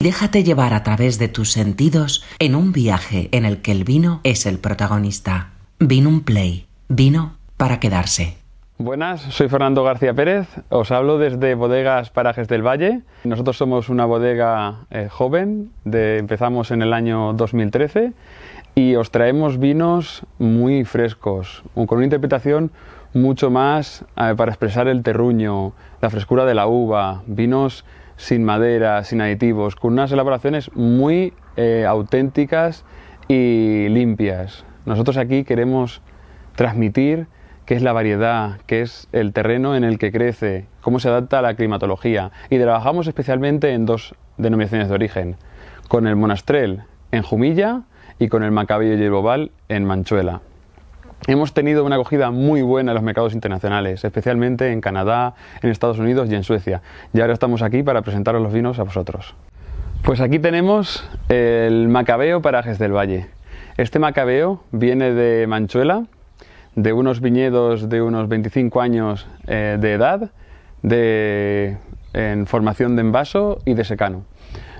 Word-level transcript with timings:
Déjate 0.00 0.44
llevar 0.44 0.74
a 0.74 0.84
través 0.84 1.18
de 1.18 1.26
tus 1.26 1.50
sentidos 1.50 2.24
en 2.38 2.54
un 2.54 2.70
viaje 2.70 3.28
en 3.32 3.44
el 3.44 3.60
que 3.62 3.72
el 3.72 3.82
vino 3.82 4.20
es 4.22 4.46
el 4.46 4.60
protagonista. 4.60 5.48
Vino 5.80 6.08
un 6.08 6.20
play. 6.22 6.68
Vino 6.88 7.32
para 7.56 7.80
quedarse. 7.80 8.36
Buenas, 8.78 9.20
soy 9.22 9.48
Fernando 9.48 9.82
García 9.82 10.14
Pérez, 10.14 10.46
os 10.68 10.92
hablo 10.92 11.18
desde 11.18 11.56
Bodegas 11.56 12.10
Parajes 12.10 12.46
del 12.46 12.64
Valle. 12.64 13.00
Nosotros 13.24 13.56
somos 13.56 13.88
una 13.88 14.04
bodega 14.04 14.86
eh, 14.90 15.08
joven, 15.10 15.72
de, 15.84 16.18
empezamos 16.18 16.70
en 16.70 16.82
el 16.82 16.92
año 16.92 17.32
2013 17.32 18.12
y 18.76 18.94
os 18.94 19.10
traemos 19.10 19.58
vinos 19.58 20.22
muy 20.38 20.84
frescos, 20.84 21.64
con 21.74 21.96
una 21.96 22.04
interpretación 22.04 22.70
mucho 23.14 23.50
más 23.50 24.04
eh, 24.16 24.34
para 24.36 24.52
expresar 24.52 24.86
el 24.86 25.02
terruño, 25.02 25.72
la 26.00 26.08
frescura 26.08 26.44
de 26.44 26.54
la 26.54 26.68
uva, 26.68 27.24
vinos 27.26 27.84
sin 28.18 28.44
madera, 28.44 29.02
sin 29.04 29.22
aditivos, 29.22 29.76
con 29.76 29.94
unas 29.94 30.12
elaboraciones 30.12 30.70
muy 30.74 31.32
eh, 31.56 31.86
auténticas 31.88 32.84
y 33.28 33.88
limpias. 33.88 34.66
Nosotros 34.84 35.16
aquí 35.16 35.44
queremos 35.44 36.02
transmitir 36.56 37.28
qué 37.64 37.74
es 37.74 37.82
la 37.82 37.92
variedad, 37.92 38.58
qué 38.66 38.82
es 38.82 39.08
el 39.12 39.32
terreno 39.32 39.76
en 39.76 39.84
el 39.84 39.98
que 39.98 40.10
crece, 40.10 40.66
cómo 40.80 40.98
se 40.98 41.08
adapta 41.08 41.38
a 41.38 41.42
la 41.42 41.54
climatología. 41.54 42.32
Y 42.50 42.58
trabajamos 42.58 43.06
especialmente 43.06 43.72
en 43.72 43.86
dos 43.86 44.14
denominaciones 44.36 44.88
de 44.88 44.94
origen, 44.94 45.36
con 45.88 46.06
el 46.06 46.16
monastrel 46.16 46.82
en 47.12 47.22
Jumilla 47.22 47.82
y 48.18 48.28
con 48.28 48.42
el 48.42 48.50
macabeo 48.50 48.98
y 48.98 49.02
el 49.02 49.10
bobal 49.10 49.52
en 49.68 49.84
Manchuela. 49.84 50.40
Hemos 51.26 51.52
tenido 51.52 51.84
una 51.84 51.96
acogida 51.96 52.30
muy 52.30 52.62
buena 52.62 52.92
en 52.92 52.94
los 52.94 53.02
mercados 53.02 53.34
internacionales, 53.34 54.04
especialmente 54.04 54.72
en 54.72 54.80
Canadá, 54.80 55.34
en 55.62 55.70
Estados 55.70 55.98
Unidos 55.98 56.30
y 56.30 56.34
en 56.34 56.44
Suecia. 56.44 56.80
Y 57.12 57.20
ahora 57.20 57.34
estamos 57.34 57.60
aquí 57.62 57.82
para 57.82 58.02
presentaros 58.02 58.40
los 58.40 58.52
vinos 58.52 58.78
a 58.78 58.84
vosotros. 58.84 59.34
Pues 60.02 60.20
aquí 60.20 60.38
tenemos 60.38 61.06
el 61.28 61.88
Macabeo 61.88 62.40
Parajes 62.40 62.78
del 62.78 62.96
Valle. 62.96 63.26
Este 63.76 63.98
Macabeo 63.98 64.62
viene 64.72 65.12
de 65.12 65.46
Manchuela, 65.46 66.06
de 66.76 66.92
unos 66.92 67.20
viñedos 67.20 67.88
de 67.88 68.00
unos 68.00 68.28
25 68.28 68.80
años 68.80 69.26
eh, 69.46 69.76
de 69.78 69.92
edad, 69.92 70.30
de, 70.82 71.76
en 72.12 72.46
formación 72.46 72.96
de 72.96 73.02
envaso 73.02 73.58
y 73.64 73.74
de 73.74 73.84
secano. 73.84 74.22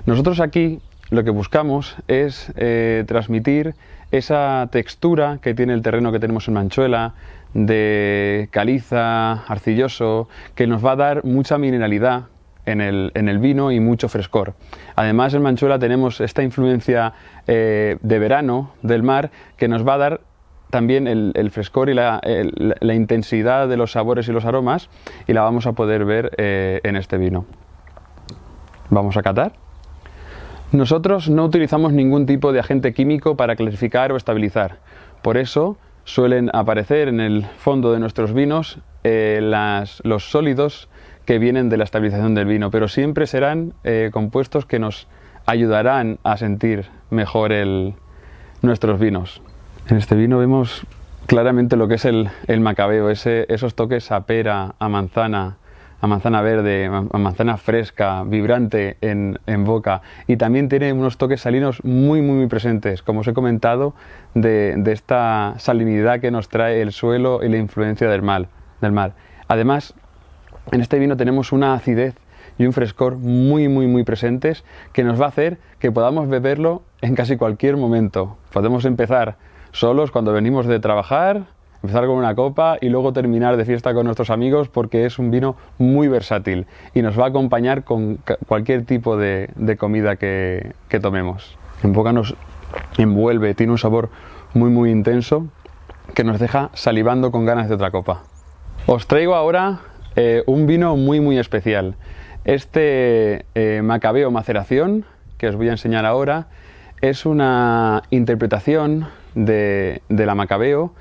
Nosotros 0.07 0.41
aquí 0.41 0.81
lo 1.11 1.25
que 1.25 1.31
buscamos 1.31 1.97
es 2.07 2.53
eh, 2.57 3.05
transmitir 3.07 3.75
esa 4.11 4.69
textura 4.71 5.39
que 5.43 5.55
tiene 5.55 5.75
el 5.75 5.83
terreno 5.83 6.13
que 6.13 6.19
tenemos 6.19 6.49
en 6.49 6.55
Manchuela, 6.55 7.15
de 7.55 8.49
caliza, 8.51 9.45
arcilloso, 9.45 10.29
que 10.55 10.67
nos 10.67 10.85
va 10.85 10.93
a 10.93 10.97
dar 10.97 11.25
mucha 11.25 11.59
mineralidad 11.59 12.25
en 12.67 12.83
el, 12.83 13.39
vino 13.39 13.73
y 13.73 13.81
mucho 13.81 14.11
frescor. 14.11 14.53
Además, 14.95 15.33
en 15.33 15.41
Manchuela 15.41 15.79
tenemos 15.79 16.21
esta 16.21 16.43
influencia 16.43 17.15
eh, 17.47 17.97
de 18.03 18.19
verano 18.19 18.73
del 18.83 19.03
mar 19.03 19.31
que 19.57 19.69
nos 19.69 19.89
va 19.89 19.95
a 19.95 19.99
dar 19.99 20.21
también 20.69 21.07
el, 21.07 21.51
frescor 21.51 21.89
y 21.89 21.95
la, 21.95 22.21
intensidad 22.83 23.69
de 23.69 23.79
los 23.79 23.93
sabores 23.93 24.29
y 24.29 24.33
los 24.33 24.45
aromas 24.45 24.91
y 25.27 25.33
la 25.33 25.41
vamos 25.41 25.67
a 25.67 25.73
poder 25.73 26.05
ver 26.05 26.33
eh, 26.37 26.81
en 26.85 26.97
este 26.97 27.17
vino. 27.17 27.47
Vamos 28.91 29.17
a 29.17 29.23
catar. 29.23 29.68
Nosotros 30.73 31.31
no 31.31 31.47
utilizamos 31.47 31.93
ningún 31.93 32.27
tipo 32.27 32.53
de 32.53 32.61
agente 32.61 32.93
químico 32.93 33.37
para 33.37 33.57
clasificar 33.57 34.13
o 34.13 34.17
estabilizar. 34.17 34.79
Por 35.23 35.39
eso 35.39 35.79
suelen 36.05 36.51
aparecer 36.53 37.09
en 37.09 37.21
el 37.21 37.47
fondo 37.59 37.93
de 37.93 38.01
nuestros 38.01 38.35
vinos 38.35 38.79
eh, 39.03 39.41
los 40.05 40.31
sólidos 40.31 40.89
que 41.25 41.39
vienen 41.39 41.69
de 41.69 41.77
la 41.77 41.85
estabilización 41.85 42.35
del 42.35 42.47
vino, 42.47 42.71
pero 42.71 42.89
siempre 42.89 43.27
serán 43.27 43.75
eh, 43.85 44.11
compuestos 44.13 44.67
que 44.67 44.79
nos 44.79 45.09
ayudarán 45.47 46.19
a 46.23 46.37
sentir 46.37 46.87
mejor 47.11 47.53
nuestros 48.61 49.01
vinos. 49.01 49.41
En 49.89 49.97
este 49.97 50.17
vino 50.17 50.39
vemos 50.39 50.87
claramente 51.27 51.77
lo 51.77 51.89
que 51.89 51.95
es 51.95 52.05
el, 52.05 52.31
macabeo, 52.61 53.09
esos 53.11 53.75
toques 53.75 54.11
a 54.13 54.27
pera, 54.27 54.75
a 54.79 54.89
manzana, 54.91 55.57
a 56.01 56.07
manzana 56.07 56.43
verde, 56.43 56.87
a 56.87 57.19
manzana 57.19 57.57
fresca, 57.57 58.23
vibrante 58.25 58.97
en, 59.01 59.39
boca 59.65 60.03
y 60.27 60.37
también 60.37 60.69
tiene 60.69 60.93
unos 60.93 61.19
toques 61.19 61.41
salinos 61.41 61.83
muy, 61.85 62.23
muy, 62.23 62.37
muy 62.37 62.47
presentes, 62.47 63.03
como 63.03 63.21
os 63.21 63.29
he 63.29 63.35
comentado, 63.35 63.95
de, 64.35 64.81
esta 64.87 65.55
salinidad 65.59 66.21
que 66.21 66.31
nos 66.31 66.49
trae 66.49 66.81
el 66.83 66.93
suelo 66.93 67.43
y 67.43 67.49
la 67.49 67.57
influencia 67.57 68.09
del 68.09 68.23
mar, 68.23 68.49
del 68.81 68.93
mar. 68.93 69.15
Además, 69.49 69.95
en 70.71 70.81
este 70.81 70.99
vino 70.99 71.17
tenemos 71.17 71.53
una 71.53 71.75
acidez 71.75 72.15
y 72.59 72.67
un 72.67 72.73
frescor 72.73 73.17
muy, 73.17 73.69
muy, 73.69 73.87
muy 73.87 74.05
presentes 74.05 74.65
que 74.93 75.05
nos 75.05 75.21
va 75.21 75.27
a 75.27 75.29
hacer 75.29 75.59
que 75.79 75.91
podamos 75.91 76.29
beberlo 76.29 76.83
en 77.03 77.15
casi 77.15 77.37
cualquier 77.37 77.77
momento. 77.77 78.37
Podemos 78.53 78.85
empezar 78.85 79.37
solos 79.73 80.11
cuando 80.11 80.33
venimos 80.33 80.67
de 80.67 80.81
trabajar, 80.81 81.47
empezar 81.83 82.07
con 82.07 82.17
una 82.17 82.35
copa 82.35 82.77
y 82.81 82.89
luego 82.89 83.13
terminar 83.13 83.57
de 83.57 83.65
fiesta 83.65 83.95
con 83.95 84.05
nuestros 84.05 84.31
amigos 84.31 84.69
porque 84.69 85.07
es 85.07 85.19
un 85.19 85.31
vino 85.31 85.57
muy 85.79 86.09
versátil 86.09 86.67
y 86.95 87.03
nos 87.03 87.19
va 87.19 87.25
a 87.25 87.29
acompañar 87.29 87.85
con 87.85 88.19
cualquier 88.47 88.85
tipo 88.85 89.17
de, 89.17 89.49
comida 89.79 90.17
que, 90.17 90.73
tomemos. 91.01 91.57
En 91.83 91.93
boca 91.93 92.13
nos 92.13 92.35
envuelve, 92.97 93.55
tiene 93.55 93.73
un 93.73 93.79
sabor 93.79 94.11
muy 94.55 94.71
muy 94.71 94.91
intenso 94.91 95.47
que 96.15 96.25
nos 96.25 96.41
deja 96.41 96.71
salivando 96.75 97.31
con 97.31 97.45
ganas 97.45 97.69
de 97.69 97.75
otra 97.75 97.91
copa. 97.91 98.25
Os 98.87 99.07
traigo 99.07 99.35
ahora 99.35 99.81
eh, 100.17 100.43
un 100.47 100.67
vino 100.67 100.97
muy 100.97 101.21
muy 101.21 101.39
especial. 101.39 101.95
Este 102.45 103.45
eh, 103.55 103.83
Macabeo 103.85 104.31
Maceración 104.31 105.05
que 105.37 105.49
os 105.49 105.55
voy 105.55 105.69
a 105.69 105.73
enseñar 105.73 106.05
ahora 106.05 106.49
es 107.01 107.25
una 107.25 108.03
interpretación 108.11 109.07
de, 109.37 110.03
de 110.09 110.27
la 110.27 110.35
Macabeo 110.35 110.93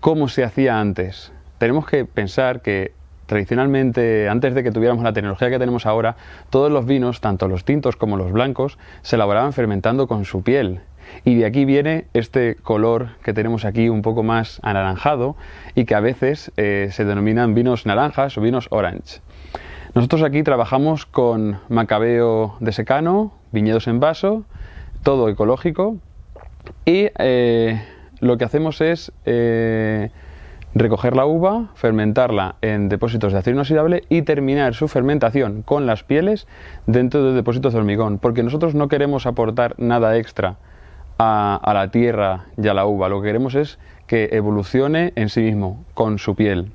cómo 0.00 0.28
se 0.28 0.44
hacía 0.44 0.80
antes. 0.80 1.32
Tenemos 1.58 1.86
que 1.86 2.04
pensar 2.04 2.62
que 2.62 2.92
tradicionalmente, 3.26 4.28
antes 4.28 4.54
de 4.54 4.62
que 4.62 4.72
tuviéramos 4.72 5.04
la 5.04 5.12
tecnología 5.12 5.50
que 5.50 5.58
tenemos 5.58 5.86
ahora, 5.86 6.16
todos 6.50 6.72
los 6.72 6.86
vinos, 6.86 7.20
tanto 7.20 7.46
los 7.46 7.64
tintos 7.64 7.96
como 7.96 8.16
los 8.16 8.32
blancos, 8.32 8.78
se 9.02 9.16
elaboraban 9.16 9.52
fermentando 9.52 10.08
con 10.08 10.24
su 10.24 10.42
piel. 10.42 10.80
Y 11.24 11.36
de 11.36 11.46
aquí 11.46 11.64
viene 11.64 12.06
este 12.14 12.56
color 12.56 13.10
que 13.22 13.32
tenemos 13.32 13.64
aquí 13.64 13.88
un 13.88 14.02
poco 14.02 14.22
más 14.22 14.60
anaranjado 14.62 15.36
y 15.74 15.84
que 15.84 15.94
a 15.94 16.00
veces 16.00 16.52
eh, 16.56 16.88
se 16.90 17.04
denominan 17.04 17.54
vinos 17.54 17.86
naranjas 17.86 18.36
o 18.38 18.40
vinos 18.40 18.66
orange. 18.70 19.20
Nosotros 19.94 20.22
aquí 20.22 20.42
trabajamos 20.42 21.06
con 21.06 21.58
macabeo 21.68 22.56
de 22.60 22.72
secano, 22.72 23.32
viñedos 23.52 23.88
en 23.88 24.00
vaso, 24.00 24.44
todo 25.02 25.28
ecológico 25.28 25.96
y 26.84 27.08
eh, 27.18 27.82
lo 28.20 28.38
que 28.38 28.44
hacemos 28.44 28.80
es 28.80 29.12
eh, 29.24 30.10
recoger 30.74 31.16
la 31.16 31.26
uva, 31.26 31.68
fermentarla 31.74 32.56
en 32.60 32.88
depósitos 32.88 33.32
de 33.32 33.38
acero 33.38 33.56
inoxidable 33.56 34.04
y 34.08 34.22
terminar 34.22 34.74
su 34.74 34.88
fermentación 34.88 35.62
con 35.62 35.86
las 35.86 36.02
pieles 36.04 36.46
dentro 36.86 37.24
de 37.24 37.32
depósitos 37.32 37.72
de 37.72 37.78
hormigón, 37.78 38.18
porque 38.18 38.42
nosotros 38.42 38.74
no 38.74 38.88
queremos 38.88 39.26
aportar 39.26 39.74
nada 39.78 40.16
extra 40.16 40.56
a, 41.18 41.72
la 41.74 41.90
tierra 41.90 42.46
y 42.56 42.68
a 42.68 42.74
la 42.74 42.86
uva, 42.86 43.08
lo 43.08 43.20
que 43.20 43.28
queremos 43.28 43.54
es 43.54 43.78
que 44.06 44.30
evolucione 44.32 45.12
en 45.16 45.28
sí 45.28 45.40
mismo, 45.40 45.84
con 45.94 46.18
su 46.18 46.34
piel. 46.34 46.70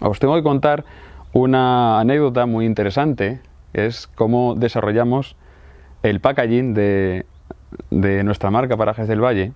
Os 0.00 0.18
tengo 0.18 0.34
que 0.34 0.42
contar 0.42 0.84
una 1.32 2.00
anécdota 2.00 2.46
muy 2.46 2.66
interesante, 2.66 3.40
es 3.72 4.08
cómo 4.08 4.54
desarrollamos 4.56 5.36
el 6.02 6.20
packaging 6.20 6.74
de, 6.74 7.26
de 7.90 8.24
nuestra 8.24 8.50
marca 8.50 8.76
Parajes 8.76 9.06
del 9.06 9.22
Valle 9.22 9.52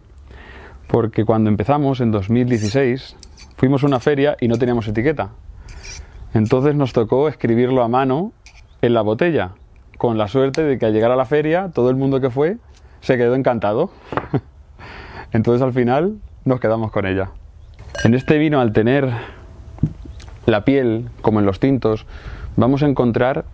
porque 0.95 1.25
cuando 1.25 1.51
empezamos 1.51 2.01
en 2.01 2.13
2016 2.13 3.17
fuimos 3.57 3.83
a 3.83 3.87
una 3.89 3.99
feria 3.99 4.37
y 4.41 4.47
no 4.47 4.59
teníamos 4.59 4.87
etiqueta. 4.87 5.31
Entonces 6.35 6.77
nos 6.77 6.93
tocó 6.93 7.27
escribirlo 7.27 7.83
a 7.83 7.89
mano 7.89 8.31
en 8.81 8.95
la 8.95 9.03
botella, 9.03 9.57
con 9.99 10.19
la 10.19 10.29
suerte 10.29 10.63
de 10.63 10.79
que 10.79 10.87
al 10.87 10.93
llegar 10.93 11.11
a 11.11 11.17
la 11.17 11.25
feria 11.25 11.73
todo 11.75 11.91
el 11.91 11.97
mundo 11.97 12.21
que 12.21 12.31
fue 12.31 12.59
se 13.01 13.17
quedó 13.17 13.35
encantado. 13.35 13.91
Entonces 15.33 15.63
al 15.63 15.73
final 15.73 16.19
nos 16.45 16.61
quedamos 16.61 16.93
con 16.93 17.07
ella. 17.07 17.33
En 18.05 18.15
este 18.15 18.39
vino 18.39 18.61
al 18.61 18.73
tener 18.73 19.11
la 20.47 20.65
piel, 20.65 21.09
como 21.23 21.41
en 21.41 21.47
los 21.47 21.59
tintos, 21.59 22.07
vamos 22.55 22.85
a 22.85 22.87
encontrar 22.87 23.47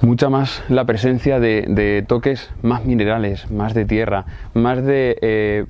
mucha 0.00 0.28
más 0.28 0.62
la 0.68 0.84
presencia 0.84 1.40
de, 1.40 2.04
toques 2.06 2.50
más 2.62 2.84
minerales, 2.84 3.50
más 3.50 3.74
de 3.74 3.84
tierra, 3.84 4.24
más 4.54 4.84
de 4.84 5.18
eh, 5.22 5.66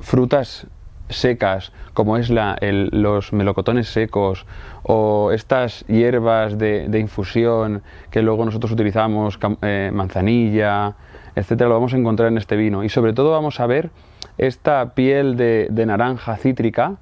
frutas 0.00 0.66
secas, 1.08 1.72
como 1.92 2.16
es 2.16 2.30
la, 2.30 2.56
los 2.60 3.32
melocotones 3.32 3.88
secos 3.88 4.46
o 4.82 5.32
estas 5.32 5.84
hierbas 5.86 6.58
de, 6.58 6.98
infusión 6.98 7.82
que 8.10 8.22
luego 8.22 8.44
nosotros 8.44 8.72
utilizamos, 8.72 9.38
eh, 9.62 9.90
manzanilla, 9.92 10.94
etcétera, 11.36 11.68
lo 11.68 11.74
vamos 11.74 11.94
a 11.94 11.96
encontrar 11.96 12.28
en 12.28 12.38
este 12.38 12.56
vino. 12.56 12.84
Y 12.84 12.88
sobre 12.88 13.12
todo 13.12 13.30
vamos 13.30 13.60
a 13.60 13.66
ver 13.66 13.90
esta 14.38 14.94
piel 14.94 15.36
de, 15.36 15.68
naranja 15.86 16.36
cítrica 16.36 16.96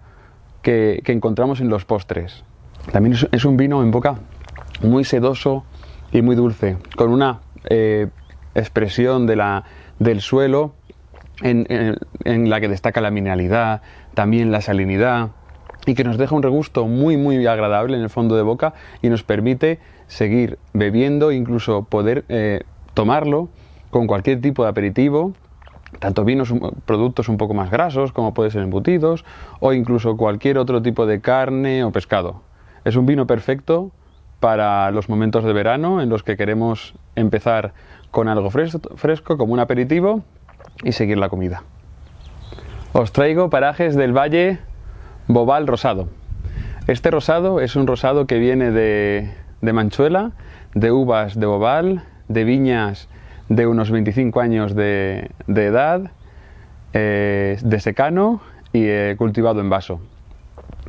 que, 0.63 1.01
que, 1.05 1.13
encontramos 1.13 1.61
en 1.61 1.69
los 1.69 1.85
postres. 1.85 2.45
También 2.91 3.17
es 3.31 3.45
un 3.45 3.57
vino 3.57 3.83
en 3.83 3.91
boca 3.91 4.17
muy 4.83 5.05
sedoso, 5.05 5.65
y 6.12 6.23
muy 6.23 6.37
dulce, 6.37 6.76
con 6.97 7.11
una 7.11 7.41
eh, 7.69 8.09
expresión 8.55 9.26
de 9.26 9.37
la, 9.37 9.64
del 9.99 10.20
suelo 10.20 10.75
en, 11.43 11.67
en, 12.25 12.50
la 12.50 12.61
que 12.61 12.69
destaca 12.69 13.00
la 13.00 13.11
mineralidad, 13.11 13.82
también 14.14 14.53
la 14.53 14.61
salinidad 14.61 15.31
y 15.87 15.94
que 15.94 16.05
nos 16.05 16.19
deja 16.19 16.35
un 16.37 16.43
regusto 16.43 16.87
muy 16.87 17.17
muy 17.17 17.44
agradable 17.47 17.97
en 17.97 18.03
el 18.03 18.11
fondo 18.11 18.37
de 18.37 18.43
boca 18.43 18.75
y 19.00 19.09
nos 19.09 19.25
permite 19.25 19.81
seguir 20.06 20.59
bebiendo, 20.73 21.32
incluso 21.32 21.85
poder 21.85 22.25
eh, 22.29 22.61
tomarlo 22.94 23.49
con 23.91 24.06
cualquier 24.06 24.41
tipo 24.41 24.62
de 24.62 24.70
aperitivo, 24.70 25.32
tanto 25.99 26.25
vinos, 26.25 26.53
productos 26.87 27.29
un 27.29 27.37
poco 27.37 27.55
más 27.55 27.70
grasos, 27.70 28.12
como 28.12 28.35
puede 28.35 28.50
ser 28.50 28.62
embutidos, 28.62 29.25
o 29.61 29.73
incluso 29.73 30.17
cualquier 30.17 30.58
otro 30.58 30.82
tipo 30.82 31.06
de 31.06 31.20
carne 31.20 31.85
o 31.85 31.91
pescado. 31.91 32.43
Es 32.85 32.97
un 32.97 33.06
vino 33.06 33.26
perfecto 33.26 33.91
para 34.43 34.91
los 34.91 35.09
momentos 35.09 35.44
de 35.44 35.53
verano 35.53 36.03
en 36.03 36.09
los 36.09 36.25
que 36.25 36.37
queremos 36.37 36.94
empezar 37.15 37.75
con 38.11 38.27
algo 38.27 38.50
fresco, 38.50 39.39
como 39.39 39.53
un 39.53 39.61
aperitivo 39.61 40.25
y 40.83 40.91
seguir 40.91 41.17
la 41.17 41.29
comida. 41.29 41.62
Os 42.93 43.12
traigo 43.12 43.50
parajes 43.50 43.94
del 43.94 44.12
valle 44.12 44.59
Bobal 45.29 45.69
Rosado. 45.69 46.09
Este 46.89 47.12
rosado 47.12 47.61
es 47.61 47.77
un 47.77 47.87
rosado 47.87 48.27
que 48.27 48.41
viene 48.41 48.73
de, 48.73 49.31
Manchuela, 49.61 50.33
de 50.75 50.91
uvas 50.91 51.39
de 51.39 51.47
Bobal, 51.47 52.03
de 52.27 52.43
viñas 52.43 53.09
de 53.49 53.69
unos 53.69 53.93
25 53.93 54.41
años 54.41 54.75
de, 54.75 55.31
edad, 55.47 56.11
eh, 56.94 57.59
de 57.62 57.79
secano 57.79 58.41
y 58.73 58.87
eh, 58.87 59.15
cultivado 59.17 59.61
en 59.61 59.71
vaso. 59.71 60.00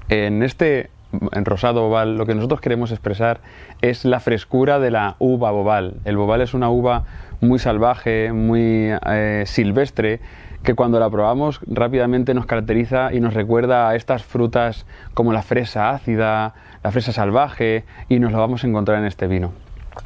En 0.09 0.41
este 0.41 0.89
en 1.31 1.45
rosado 1.45 1.81
bobal 1.81 2.17
lo 2.17 2.25
que 2.25 2.35
nosotros 2.35 2.61
queremos 2.61 2.91
expresar 2.91 3.41
es 3.81 4.05
la 4.05 4.19
frescura 4.19 4.79
de 4.79 4.91
la 4.91 5.15
uva 5.19 5.51
bobal. 5.51 5.95
El 6.05 6.17
bobal 6.17 6.41
es 6.41 6.53
una 6.53 6.69
uva 6.69 7.03
muy 7.41 7.59
salvaje, 7.59 8.31
muy 8.33 8.91
eh, 9.05 9.43
silvestre, 9.45 10.19
que 10.63 10.75
cuando 10.75 10.99
la 10.99 11.09
probamos 11.09 11.59
rápidamente 11.67 12.33
nos 12.33 12.45
caracteriza 12.45 13.13
y 13.13 13.19
nos 13.19 13.33
recuerda 13.33 13.89
a 13.89 13.95
estas 13.95 14.23
frutas 14.23 14.85
como 15.13 15.33
la 15.33 15.41
fresa 15.41 15.91
ácida, 15.91 16.53
la 16.83 16.91
fresa 16.91 17.11
salvaje, 17.11 17.83
y 18.07 18.19
nos 18.19 18.31
la 18.31 18.39
vamos 18.39 18.63
a 18.63 18.67
encontrar 18.67 18.99
en 18.99 19.05
este 19.05 19.27
vino. 19.27 19.51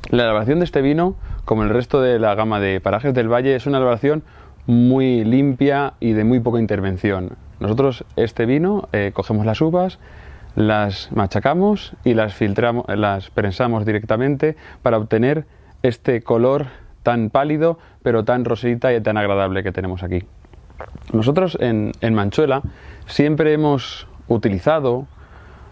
La 0.10 0.24
elaboración 0.24 0.60
de 0.60 0.66
este 0.66 0.82
vino, 0.82 1.16
como 1.46 1.64
el 1.64 1.70
resto 1.70 2.02
de 2.02 2.20
la 2.20 2.34
gama 2.36 2.60
de 2.60 2.82
parajes 2.82 3.14
del 3.14 3.32
valle, 3.32 3.56
es 3.56 3.68
una 3.68 3.78
elaboración 3.78 4.24
muy 4.66 5.24
limpia 5.24 5.94
y 6.00 6.14
de 6.14 6.24
muy 6.24 6.40
poca 6.40 6.60
intervención. 6.60 7.38
Nosotros 7.60 8.04
este 8.16 8.46
vino 8.46 8.90
eh, 8.92 9.12
cogemos 9.14 9.46
las 9.46 9.62
uvas, 9.62 10.00
las 10.58 11.12
machacamos 11.12 11.94
y 12.04 12.16
las 12.16 12.34
filtramos, 12.34 12.86
las 12.88 13.30
prensamos 13.30 13.86
directamente 13.86 14.56
para 14.82 14.98
obtener 14.98 15.46
este 15.84 16.24
color 16.24 16.66
tan 17.04 17.30
pálido 17.30 17.78
pero 18.02 18.26
tan 18.26 18.44
rosita 18.44 18.92
y 18.92 19.00
tan 19.00 19.18
agradable 19.18 19.62
que 19.62 19.72
tenemos 19.72 20.02
aquí. 20.02 20.24
Nosotros 21.14 21.60
en, 21.62 21.94
Manchuela 22.12 22.64
siempre 23.06 23.54
hemos 23.54 24.08
utilizado 24.28 25.06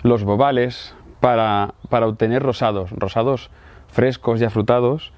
los 0.03 0.23
bobales 0.23 0.93
para, 1.19 1.73
obtener 1.89 2.43
rosados, 2.43 2.91
rosados 2.91 3.49
frescos 3.87 4.39
y 4.39 4.45
afrutados, 4.45 5.13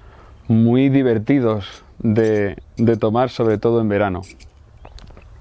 muy 0.47 0.87
divertidos 0.87 1.83
de, 1.99 2.55
tomar, 3.01 3.29
sobre 3.29 3.57
todo 3.57 3.81
en 3.81 3.89
verano. 3.89 4.21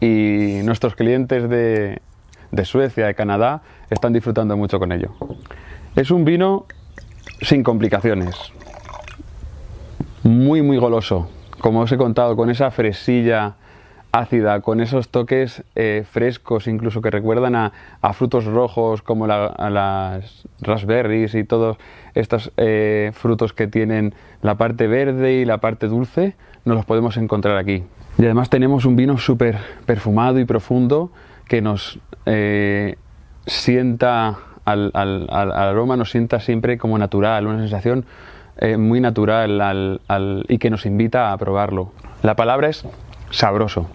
Y 0.00 0.62
nuestros 0.64 0.96
clientes 0.96 1.48
de, 1.48 2.00
de 2.50 2.64
Suecia, 2.64 3.06
de 3.06 3.14
Canadá, 3.14 3.62
están 3.90 4.12
disfrutando 4.12 4.56
mucho 4.56 4.78
con 4.78 4.92
ello. 4.92 5.10
Es 5.94 6.10
un 6.10 6.24
vino 6.24 6.66
sin 7.40 7.62
complicaciones, 7.62 8.34
muy, 10.22 10.62
muy 10.62 10.78
goloso, 10.78 11.30
como 11.60 11.80
os 11.80 11.92
he 11.92 11.96
contado, 11.96 12.36
con 12.36 12.50
esa 12.50 12.70
fresilla 12.70 13.56
ácida, 14.12 14.60
con 14.60 14.80
esos 14.80 15.08
toques 15.08 15.62
eh, 15.74 16.04
frescos, 16.10 16.66
incluso 16.66 17.02
que 17.02 17.10
recuerdan 17.10 17.54
a, 17.54 17.72
frutos 18.12 18.44
rojos 18.44 19.02
como 19.02 19.26
las 19.26 20.44
raspberries 20.60 21.34
y 21.34 21.44
todos 21.44 21.76
estos 22.14 22.52
eh, 22.56 23.10
frutos 23.14 23.52
que 23.52 23.66
tienen 23.66 24.14
la 24.42 24.54
parte 24.54 24.86
verde 24.86 25.34
y 25.34 25.44
la 25.44 25.58
parte 25.58 25.86
dulce, 25.86 26.34
nos 26.64 26.76
los 26.76 26.84
podemos 26.84 27.16
encontrar 27.16 27.56
aquí. 27.58 27.84
Y 28.18 28.24
además 28.24 28.48
tenemos 28.48 28.86
un 28.86 28.96
vino 28.96 29.18
súper 29.18 29.58
perfumado 29.84 30.38
y 30.38 30.44
profundo 30.46 31.10
que 31.46 31.62
nos 31.62 31.98
eh, 32.26 32.96
sienta 33.46 34.38
al, 34.64 34.90
aroma, 35.30 35.96
nos 35.96 36.10
sienta 36.10 36.40
siempre 36.40 36.78
como 36.78 36.98
natural, 36.98 37.46
una 37.46 37.60
sensación 37.60 38.04
muy 38.78 39.02
natural 39.02 40.00
y 40.48 40.58
que 40.58 40.70
nos 40.70 40.86
invita 40.86 41.30
a 41.30 41.36
probarlo. 41.36 41.92
La 42.22 42.36
palabra 42.36 42.68
es 42.68 42.86
sabroso. 43.30 43.86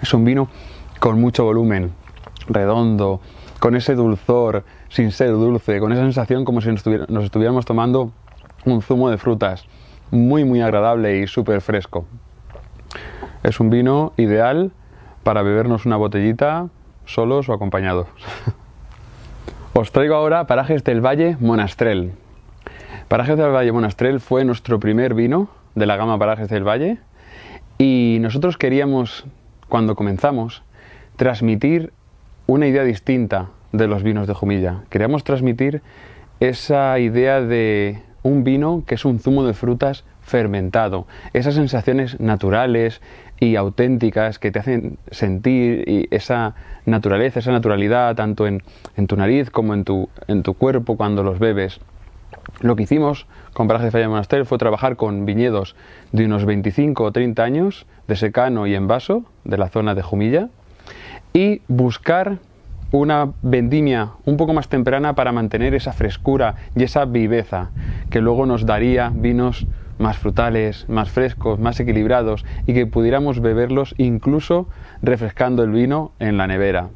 Es 0.00 0.14
un 0.14 0.24
vino 0.24 0.48
con 1.00 1.20
mucho 1.20 1.44
volumen, 1.44 1.92
redondo, 2.48 3.20
con 3.60 3.76
ese 3.76 3.94
dulzor, 3.94 4.64
sin 4.88 5.10
ser 5.10 5.30
dulce, 5.30 5.80
con 5.80 5.92
esa 5.92 6.02
sensación 6.02 6.44
como 6.44 6.60
si 6.60 6.70
nos, 6.70 7.24
estuviéramos 7.24 7.64
tomando 7.64 8.12
un 8.64 8.82
zumo 8.82 9.10
de 9.10 9.18
frutas, 9.18 9.64
muy 10.10 10.44
muy 10.44 10.60
agradable 10.60 11.20
y 11.20 11.26
súper 11.26 11.60
fresco. 11.60 12.06
Es 13.42 13.60
un 13.60 13.70
vino 13.70 14.12
ideal 14.16 14.72
para 15.22 15.42
bebernos 15.42 15.86
una 15.86 15.96
botellita 15.96 16.68
solos 17.06 17.48
o 17.48 17.52
acompañados. 17.52 18.08
Os 19.72 19.92
traigo 19.92 20.14
ahora 20.14 20.46
Parajes 20.46 20.84
del 20.84 21.04
Valle 21.04 21.36
Monastrel. 21.40 22.12
Parajes 23.08 23.36
del 23.36 23.52
Valle 23.52 23.72
Monastrel 23.72 24.20
fue 24.20 24.44
nuestro 24.44 24.78
primer 24.78 25.14
vino 25.14 25.48
de 25.74 25.86
la 25.86 25.96
gama 25.96 26.18
Parajes 26.18 26.48
del 26.48 26.66
Valle 26.66 26.98
y 27.78 28.18
nosotros 28.20 28.56
queríamos 28.56 29.24
cuando 29.68 29.96
comenzamos, 29.96 30.62
transmitir 31.16 31.92
una 32.46 32.66
idea 32.66 32.84
distinta 32.84 33.48
de 33.72 33.86
los 33.88 34.02
vinos 34.02 34.26
de 34.26 34.34
Jumilla. 34.34 34.82
Queríamos 34.90 35.24
transmitir 35.24 35.82
esa 36.40 36.98
idea 36.98 37.40
de 37.40 38.02
un 38.22 38.44
vino 38.44 38.84
que 38.86 38.94
es 38.94 39.04
un 39.04 39.18
zumo 39.18 39.44
de 39.44 39.54
frutas 39.54 40.04
fermentado, 40.26 41.06
esas 41.32 41.54
sensaciones 41.54 42.18
naturales 42.20 43.00
y 43.38 43.54
auténticas 43.56 44.38
que 44.38 44.50
te 44.50 44.58
hacen 44.58 44.98
sentir 45.10 45.84
y 45.88 46.08
esa 46.10 46.54
naturaleza, 46.84 47.38
esa 47.38 47.52
naturalidad 47.52 48.16
tanto 48.16 48.46
en, 48.46 48.62
tu 49.06 49.16
nariz 49.16 49.50
como 49.50 49.72
en 49.72 49.84
tu, 49.84 50.08
en 50.26 50.42
tu 50.42 50.54
cuerpo 50.54 50.96
cuando 50.96 51.22
los 51.22 51.38
bebes. 51.38 51.80
Lo 52.60 52.74
que 52.74 52.84
hicimos 52.84 53.26
con 53.52 53.68
Paraje 53.68 53.86
de 53.86 53.90
Falla 53.92 54.08
Monasterio 54.08 54.44
fue 54.44 54.58
trabajar 54.58 54.96
con 54.96 55.26
viñedos 55.26 55.76
de 56.12 56.24
unos 56.26 56.44
25 56.44 57.04
o 57.04 57.12
30 57.12 57.42
años 57.42 57.86
de 58.08 58.16
secano 58.16 58.66
y 58.66 58.74
envaso 58.74 59.24
de 59.44 59.58
la 59.58 59.68
zona 59.68 59.94
de 59.94 60.02
Jumilla 60.02 60.48
y 61.32 61.60
buscar 61.68 62.38
una 62.92 63.32
vendimia 63.42 64.10
un 64.24 64.36
poco 64.36 64.54
más 64.54 64.68
temprana 64.68 65.14
para 65.14 65.32
mantener 65.32 65.74
esa 65.74 65.92
frescura 65.92 66.54
y 66.74 66.84
esa 66.84 67.04
viveza 67.04 67.70
que 68.10 68.20
luego 68.20 68.46
nos 68.46 68.64
daría 68.64 69.12
vinos 69.14 69.66
más 69.98 70.18
frutales, 70.18 70.88
más 70.88 71.10
frescos, 71.10 71.58
más 71.58 71.80
equilibrados 71.80 72.44
y 72.66 72.74
que 72.74 72.86
pudiéramos 72.86 73.40
beberlos 73.40 73.94
incluso 73.98 74.68
refrescando 75.02 75.62
el 75.62 75.70
vino 75.70 76.12
en 76.18 76.36
la 76.36 76.46
nevera. 76.46 76.88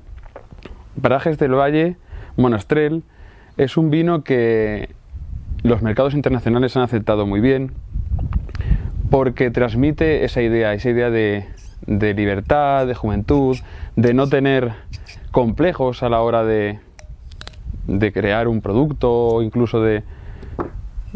Parajes 1.01 1.39
del 1.39 1.55
Valle 1.55 1.97
Monastrel 2.37 3.03
es 3.57 3.77
un 3.77 3.91
vino 3.91 4.23
que 4.23 4.91
los 5.63 5.83
mercados 5.83 6.15
internacionales 6.15 6.77
han 6.77 6.83
aceptado 6.83 7.27
muy 7.27 7.41
bien 7.41 7.73
porque 9.11 9.51
transmite 9.51 10.25
esa 10.25 10.41
idea, 10.41 10.73
esa 10.73 10.91
idea 10.91 11.11
de, 11.11 11.47
libertad, 11.87 12.87
de 12.87 12.95
juventud, 12.95 13.57
de 13.97 14.15
no 14.15 14.29
tener 14.29 14.73
complejos 15.31 16.03
a 16.03 16.09
la 16.09 16.21
hora 16.21 16.45
de, 16.45 16.79
crear 18.13 18.47
un 18.47 18.61
producto 18.61 19.11
o 19.11 19.43
incluso 19.43 19.83
de 19.83 20.05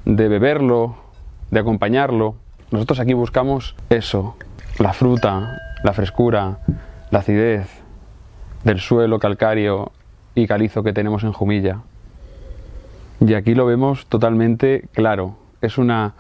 beberlo, 0.05 1.04
de 1.51 1.61
acompañarlo. 1.61 2.37
Nosotros 2.71 3.01
aquí 3.01 3.13
buscamos 3.13 3.75
eso, 3.91 4.37
la 4.79 4.93
fruta, 4.93 5.61
la 5.83 5.93
frescura, 5.93 6.59
la 7.11 7.19
acidez 7.21 7.69
del 8.65 8.81
suelo 8.81 9.19
calcáreo 9.19 9.93
y 10.35 10.47
calizo 10.47 10.83
que 10.83 10.93
tenemos 10.93 11.23
en 11.23 11.33
Jumilla. 11.33 11.81
Y 13.21 13.35
aquí 13.35 13.55
lo 13.55 13.67
vemos 13.67 14.07
totalmente 14.07 14.89
claro. 14.93 15.37
Es 15.61 15.79
una 15.79 16.15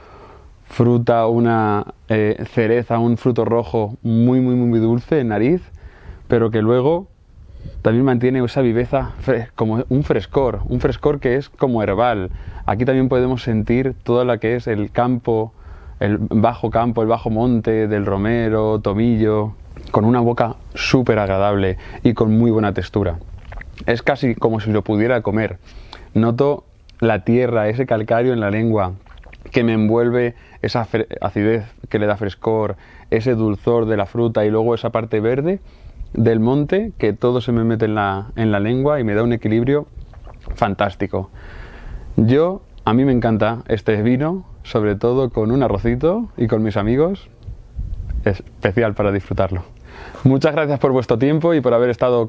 fruta, 0.64 1.26
una 1.26 1.94
eh, 2.08 2.44
cereza, 2.50 2.98
un 2.98 3.16
fruto 3.16 3.44
rojo 3.44 3.96
muy, 4.02 4.40
muy, 4.40 4.54
muy 4.54 4.78
dulce 4.78 5.20
en 5.20 5.28
nariz, 5.28 5.62
pero 6.28 6.50
que 6.50 6.62
luego 6.62 7.08
también 7.82 8.04
mantiene 8.04 8.42
esa 8.42 8.62
viveza 8.62 9.12
como 9.56 9.84
un 9.88 10.04
frescor, 10.04 10.60
un 10.68 10.80
frescor 10.80 11.20
que 11.20 11.36
es 11.36 11.50
como 11.50 11.82
herbal. 11.82 12.30
Aquí 12.66 12.84
también 12.84 13.08
podemos 13.08 13.42
sentir 13.42 13.94
todo 14.02 14.24
lo 14.24 14.40
que 14.40 14.56
es 14.56 14.66
el 14.66 14.90
campo, 14.90 15.52
el 16.00 16.16
bajo 16.18 16.70
campo, 16.70 17.02
el 17.02 17.08
bajo 17.08 17.28
monte 17.28 17.86
del 17.86 18.06
romero, 18.06 18.80
tomillo, 18.80 19.52
con 19.90 20.04
una 20.04 20.20
boca 20.20 20.56
súper 20.74 21.18
agradable 21.18 21.76
y 22.02 22.14
con 22.14 22.36
muy 22.36 22.50
buena 22.50 22.72
textura. 22.72 23.18
Es 23.86 24.02
casi 24.02 24.34
como 24.34 24.60
si 24.60 24.70
lo 24.70 24.82
pudiera 24.82 25.20
comer. 25.20 25.58
Noto 26.14 26.64
la 27.00 27.24
tierra, 27.24 27.68
ese 27.68 27.86
calcario 27.86 28.32
en 28.32 28.40
la 28.40 28.50
lengua, 28.50 28.92
que 29.50 29.62
me 29.62 29.74
envuelve, 29.74 30.34
esa 30.62 30.86
acidez 31.20 31.64
que 31.90 31.98
le 31.98 32.06
da 32.06 32.16
frescor, 32.16 32.76
ese 33.10 33.34
dulzor 33.34 33.86
de 33.86 33.96
la 33.96 34.06
fruta 34.06 34.46
y 34.46 34.50
luego 34.50 34.74
esa 34.74 34.90
parte 34.90 35.20
verde 35.20 35.60
del 36.14 36.40
monte, 36.40 36.92
que 36.98 37.12
todo 37.12 37.40
se 37.40 37.52
me 37.52 37.64
mete 37.64 37.84
en 37.84 37.94
la, 37.94 38.32
en 38.36 38.50
la 38.50 38.60
lengua 38.60 39.00
y 39.00 39.04
me 39.04 39.14
da 39.14 39.22
un 39.22 39.32
equilibrio 39.32 39.86
fantástico. 40.54 41.30
Yo, 42.16 42.62
a 42.84 42.94
mí 42.94 43.04
me 43.04 43.12
encanta 43.12 43.62
este 43.68 44.00
vino, 44.02 44.44
sobre 44.62 44.94
todo 44.96 45.30
con 45.30 45.50
un 45.50 45.62
arrocito 45.62 46.28
y 46.36 46.46
con 46.46 46.62
mis 46.62 46.76
amigos, 46.76 47.28
es 48.24 48.40
especial 48.40 48.94
para 48.94 49.12
disfrutarlo. 49.12 49.64
Muchas 50.22 50.54
gracias 50.54 50.78
por 50.78 50.92
vuestro 50.92 51.18
tiempo 51.18 51.54
y 51.54 51.60
por 51.60 51.74
haber 51.74 51.90
estado 51.90 52.26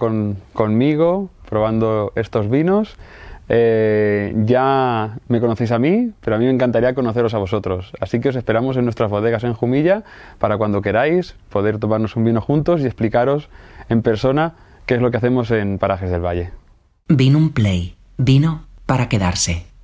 conmigo 0.53 1.29
probando 1.49 2.11
estos 2.15 2.49
vinos. 2.49 2.97
Eh, 3.47 4.33
ya 4.45 5.17
me 5.27 5.39
conocéis 5.39 5.71
a 5.71 5.79
mí, 5.79 6.11
pero 6.21 6.35
a 6.35 6.39
mí 6.39 6.45
me 6.45 6.51
encantaría 6.51 6.95
conoceros 6.95 7.33
a 7.33 7.37
vosotros. 7.37 7.93
Así 7.99 8.19
que 8.19 8.29
os 8.29 8.35
esperamos 8.35 8.77
en 8.77 8.85
nuestras 8.85 9.09
bodegas 9.09 9.43
en 9.43 9.53
Jumilla 9.53 10.03
para 10.39 10.57
cuando 10.57 10.81
queráis 10.81 11.35
poder 11.49 11.77
tomarnos 11.77 12.15
un 12.15 12.25
vino 12.25 12.41
juntos 12.41 12.81
y 12.81 12.85
explicaros 12.85 13.49
en 13.89 14.01
persona 14.01 14.53
qué 14.85 14.95
es 14.95 15.01
lo 15.01 15.11
que 15.11 15.17
hacemos 15.17 15.51
en 15.51 15.77
Parajes 15.77 16.09
del 16.09 16.25
Valle. 16.25 16.51
Vino 17.07 17.37
un 17.37 17.51
play, 17.51 17.95
vino 18.17 18.65
para 18.85 19.09
quedarse. 19.09 19.74